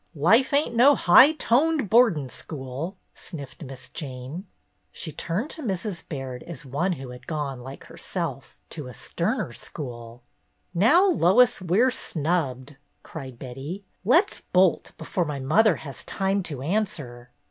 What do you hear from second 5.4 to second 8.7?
to Mrs. Baird as one who had gone, like herself,